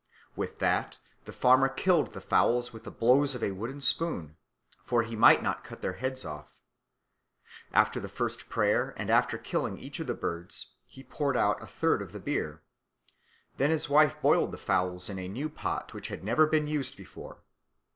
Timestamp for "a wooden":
3.43-3.81